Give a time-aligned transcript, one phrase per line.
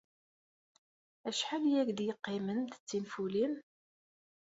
[1.27, 3.53] Acḥal ay ak-d-yeqqimen d tinfulin?